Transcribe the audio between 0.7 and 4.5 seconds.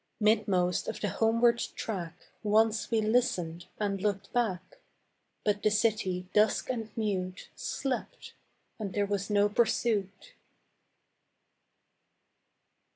of the homeward track Once we listened and looked